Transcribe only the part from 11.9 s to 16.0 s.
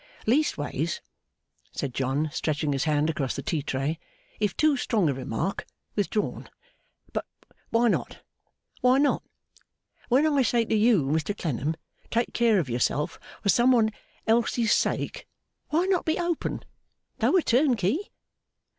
take care of yourself for some one else's sake, why